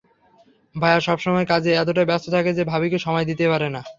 ভাইয়া 0.75 0.99
সবসময় 1.07 1.45
কাজে 1.51 1.71
এতটাই 1.73 2.09
ব্যস্ত 2.09 2.27
থাকে 2.35 2.51
যে 2.53 2.63
ভাবিকে 2.71 2.97
সময়ই 2.99 3.29
দিতে 3.29 3.45
পারে 3.47 3.67
না। 3.75 3.81